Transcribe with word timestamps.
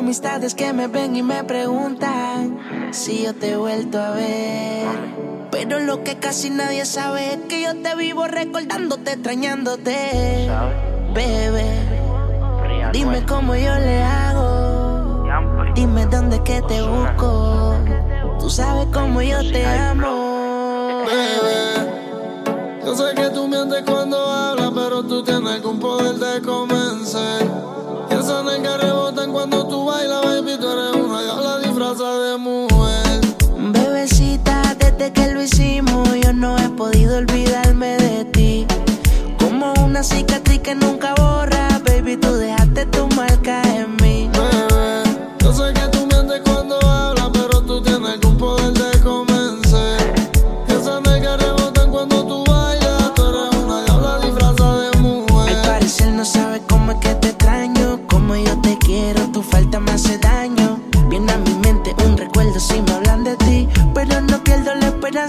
Amistades 0.00 0.54
que 0.54 0.72
me 0.72 0.86
ven 0.86 1.14
y 1.14 1.22
me 1.22 1.44
preguntan 1.44 2.58
si 2.90 3.24
yo 3.24 3.34
te 3.34 3.50
he 3.50 3.56
vuelto 3.56 4.00
a 4.00 4.12
ver. 4.12 4.86
Pero 5.50 5.78
lo 5.78 6.02
que 6.02 6.16
casi 6.16 6.48
nadie 6.48 6.86
sabe 6.86 7.34
es 7.34 7.40
que 7.50 7.60
yo 7.60 7.76
te 7.82 7.94
vivo 7.96 8.26
recordándote, 8.26 9.12
extrañándote. 9.12 10.48
Bebé, 11.12 12.90
dime 12.94 13.26
cómo 13.26 13.54
yo 13.54 13.74
le 13.74 14.02
hago. 14.02 15.26
Dime 15.74 16.06
dónde 16.06 16.42
que 16.44 16.62
te 16.62 16.80
busco. 16.80 17.74
Tú 18.38 18.48
sabes 18.48 18.86
cómo 18.94 19.20
yo 19.20 19.38
te 19.52 19.66
amo. 19.66 21.02
Bebé, 21.04 22.84
yo 22.86 22.96
sé 22.96 23.14
que 23.14 23.28
tú 23.28 23.46
mientes 23.46 23.82
cuando 23.84 24.16
hablas, 24.16 24.70
pero 24.74 25.02
tú 25.02 25.22
tienes 25.22 25.52
algún 25.52 25.78
poder 25.78 26.14
de 26.14 26.40
convencer. 26.40 26.79
Desde 35.00 35.12
que 35.14 35.32
lo 35.32 35.42
hicimos, 35.42 36.08
yo 36.22 36.32
no 36.34 36.58
he 36.58 36.68
podido 36.68 37.16
olvidarme 37.16 37.96
de 37.96 38.24
ti. 38.26 38.66
Como 39.38 39.72
una 39.82 40.02
cicatriz 40.02 40.60
que 40.60 40.74
nunca 40.74 41.14
borra, 41.14 41.80
baby, 41.86 42.18
tú 42.18 42.34
dejaste 42.34 42.84
tu 42.86 43.08
marca 43.16 43.62
en 43.62 43.96
mí. 44.02 44.30
Bebé, 44.34 45.02
yo 45.38 45.54
sé 45.54 45.72
que 45.72 45.88
tú 45.88 46.06
mientes 46.06 46.42
cuando 46.44 46.78
hablas, 46.86 47.30
pero 47.32 47.62
tú 47.62 47.82
tienes 47.82 48.10
algún 48.10 48.36
poder 48.36 48.74
de 48.74 49.00
convencer. 49.00 50.14
Y 50.68 50.72
esa 50.72 51.00
nega 51.00 51.38
rebotan 51.38 51.90
cuando 51.90 52.26
tú 52.26 52.44
bailas, 52.44 53.14
tú 53.14 53.22
eres 53.24 53.56
una 53.56 53.84
diabla 53.84 54.18
disfrazada 54.18 54.82
de 54.82 54.88
Al 54.88 54.98
mujer. 54.98 55.62
parecer 55.64 56.08
no 56.12 56.26
sabes 56.26 56.60
cómo 56.68 56.92
es 56.92 56.98
que 56.98 57.14
te 57.14 57.29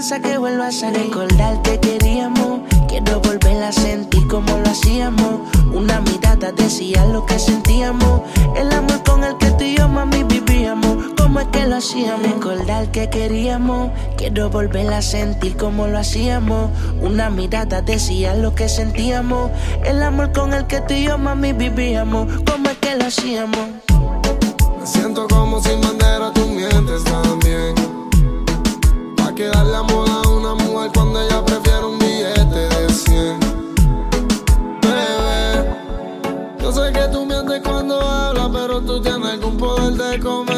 esperanza 0.02 0.20
que 0.28 0.36
vuelvas 0.36 0.82
a 0.82 0.90
recordar 0.90 1.62
que 1.62 1.78
queríamos. 1.78 2.60
Quiero 2.88 3.20
volver 3.20 3.62
a 3.62 3.70
sentir 3.70 4.26
como 4.26 4.58
lo 4.58 4.68
hacíamos. 4.68 5.48
Una 5.72 6.00
mirada 6.00 6.50
decía 6.50 7.06
lo 7.06 7.24
que 7.24 7.38
sentíamos. 7.38 8.22
El 8.56 8.72
amor 8.72 9.00
con 9.04 9.22
el 9.22 9.36
que 9.36 9.50
tú 9.52 9.62
y 9.62 9.76
yo, 9.76 9.88
mami, 9.88 10.24
vivíamos. 10.24 10.96
Cómo 11.16 11.38
es 11.38 11.46
que 11.52 11.66
lo 11.66 11.76
hacíamos. 11.76 12.22
Recordar 12.22 12.90
que 12.90 13.10
queríamos. 13.10 13.90
Quiero 14.16 14.50
volver 14.50 14.92
a 14.92 15.02
sentir 15.02 15.56
como 15.56 15.86
lo 15.86 15.98
hacíamos. 15.98 16.70
Una 17.00 17.30
mirada 17.30 17.80
decía 17.80 18.34
lo 18.34 18.56
que 18.56 18.68
sentíamos. 18.68 19.52
El 19.84 20.02
amor 20.02 20.32
con 20.32 20.52
el 20.52 20.66
que 20.66 20.80
tú 20.80 20.94
y 20.94 21.04
yo, 21.04 21.16
mami, 21.16 21.52
vivíamos. 21.52 22.26
Cómo 22.50 22.70
es 22.70 22.78
que 22.78 22.96
lo 22.96 23.04
hacíamos. 23.04 23.68
Me 24.80 24.86
siento 24.86 25.28
como 25.28 25.62
sin 25.62 25.80
bandera, 25.80 26.32
tú 26.32 26.44
mientes 26.48 27.04
también. 27.04 27.31
Algún 40.00 40.46
poder 40.46 40.51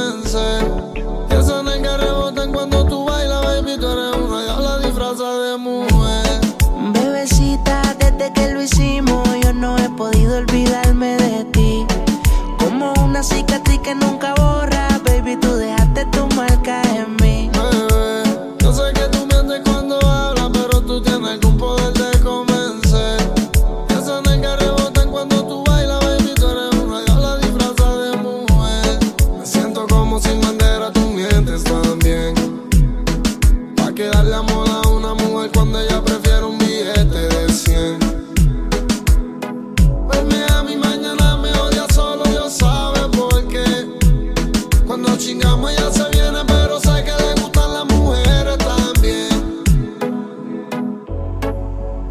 chingamos 45.35 45.73
ella 45.73 45.91
se 45.91 46.09
viene, 46.11 46.39
pero 46.47 46.81
sé 46.81 47.05
que 47.05 47.11
le 47.11 47.41
gustan 47.41 47.75
las 47.75 47.85
mujeres 47.87 48.59
también. 48.59 49.65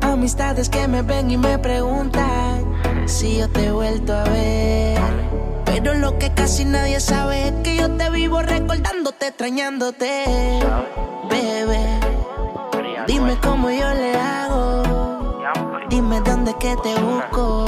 Amistades 0.02 0.70
que 0.70 0.88
me 0.88 1.02
ven 1.02 1.32
y 1.32 1.38
me 1.38 1.58
preguntan 1.58 2.66
si 3.06 3.38
yo 3.38 3.50
te 3.50 3.66
he 3.66 3.72
vuelto 3.72 4.14
a 4.14 4.24
ver. 4.26 5.00
Pero 5.66 5.94
lo 5.96 6.18
que 6.20 6.34
casi 6.34 6.66
nadie 6.66 7.00
sabe 7.00 7.48
es 7.48 7.54
que 7.64 7.78
yo 7.78 7.90
te 7.92 8.10
vivo 8.10 8.42
recordándote, 8.42 9.28
extrañándote. 9.28 10.26
Bebé, 11.30 12.00
dime 13.08 13.38
cómo 13.42 13.70
yo 13.70 13.94
le 13.94 14.16
hago. 14.16 14.84
Dime 15.90 16.22
dónde 16.22 16.54
que 16.60 16.76
te 16.84 16.96
busco. 17.00 17.66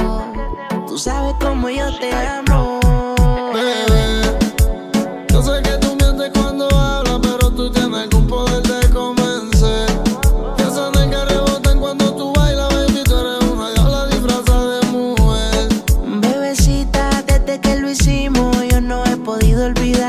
Tú 0.86 0.98
sabes 0.98 1.34
cómo 1.40 1.68
yo 1.70 1.86
te 1.98 2.12
amo. 2.12 2.80
olvidar. 19.66 20.05